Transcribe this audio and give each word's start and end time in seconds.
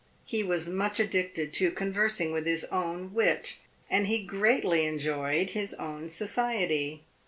He 0.25 0.41
was 0.41 0.67
much 0.67 0.99
addicted 0.99 1.53
to 1.53 1.69
conversing 1.69 2.31
with 2.31 2.47
his 2.47 2.65
own 2.71 3.13
wit, 3.13 3.57
and 3.87 4.07
he 4.07 4.23
greatly 4.25 4.87
enjoyed 4.87 5.51
his 5.51 5.75
own 5.75 6.09
society. 6.09 7.03